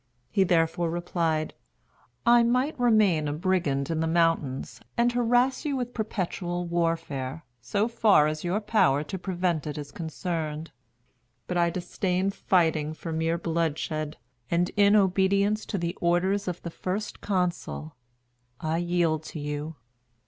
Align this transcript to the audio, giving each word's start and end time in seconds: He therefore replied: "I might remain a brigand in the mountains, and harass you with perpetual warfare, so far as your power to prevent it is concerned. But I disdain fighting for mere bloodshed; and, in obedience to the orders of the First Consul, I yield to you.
He 0.31 0.43
therefore 0.43 0.89
replied: 0.89 1.53
"I 2.25 2.41
might 2.41 2.79
remain 2.79 3.27
a 3.27 3.33
brigand 3.33 3.91
in 3.91 3.99
the 3.99 4.07
mountains, 4.07 4.81
and 4.97 5.11
harass 5.11 5.63
you 5.63 5.75
with 5.77 5.93
perpetual 5.93 6.65
warfare, 6.65 7.45
so 7.61 7.87
far 7.87 8.25
as 8.25 8.43
your 8.43 8.61
power 8.61 9.03
to 9.03 9.19
prevent 9.19 9.67
it 9.67 9.77
is 9.77 9.91
concerned. 9.91 10.71
But 11.45 11.57
I 11.57 11.69
disdain 11.69 12.31
fighting 12.31 12.95
for 12.95 13.11
mere 13.13 13.37
bloodshed; 13.37 14.17
and, 14.49 14.71
in 14.75 14.95
obedience 14.95 15.67
to 15.67 15.77
the 15.77 15.95
orders 16.01 16.47
of 16.47 16.63
the 16.63 16.71
First 16.71 17.21
Consul, 17.21 17.95
I 18.59 18.77
yield 18.77 19.21
to 19.25 19.39
you. 19.39 19.75